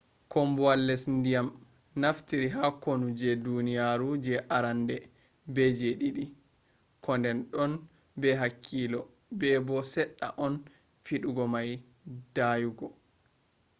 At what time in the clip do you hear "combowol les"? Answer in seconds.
0.33-1.03